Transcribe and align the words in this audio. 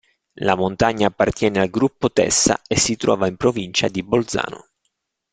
La 0.39 0.55
montagna 0.55 1.05
appartiene 1.09 1.59
al 1.59 1.69
Gruppo 1.69 2.11
Tessa 2.11 2.63
e 2.67 2.75
si 2.79 2.95
trova 2.95 3.27
in 3.27 3.37
provincia 3.37 3.87
di 3.87 4.01
Bolzano. 4.01 4.69